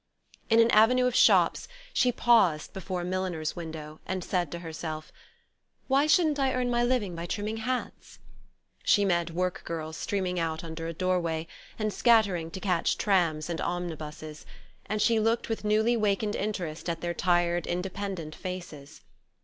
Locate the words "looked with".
15.19-15.63